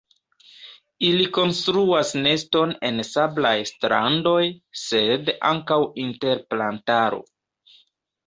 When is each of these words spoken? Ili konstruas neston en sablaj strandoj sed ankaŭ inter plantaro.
Ili 1.07 1.25
konstruas 1.37 2.13
neston 2.21 2.71
en 2.89 3.03
sablaj 3.09 3.53
strandoj 3.71 4.41
sed 4.85 5.29
ankaŭ 5.53 5.77
inter 6.05 6.41
plantaro. 6.55 7.21